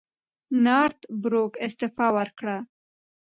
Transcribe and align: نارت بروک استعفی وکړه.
نارت 0.63 0.99
بروک 1.21 1.53
استعفی 1.65 2.07
وکړه. 2.15 2.57